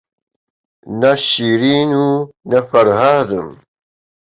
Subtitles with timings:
[0.99, 2.09] نە شیرین و
[2.49, 3.49] نە فەرهادم